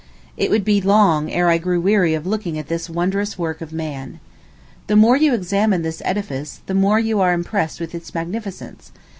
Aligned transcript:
It 0.35 0.49
would 0.49 0.65
be 0.65 0.81
long 0.81 1.31
ere 1.31 1.47
I 1.47 1.59
grew 1.59 1.79
weary 1.79 2.15
of 2.15 2.25
looking 2.25 2.57
at 2.57 2.69
this 2.69 2.89
wondrous 2.89 3.37
work 3.37 3.61
of 3.61 3.71
man. 3.71 4.19
The 4.87 4.95
more 4.95 5.15
you 5.15 5.31
examine 5.35 5.83
this 5.83 6.01
edifice, 6.03 6.61
the 6.65 6.73
more 6.73 6.97
you 6.99 7.19
are 7.19 7.33
impressed 7.33 7.79
with 7.79 7.93
its 7.93 8.11
magnificence. 8.15 8.91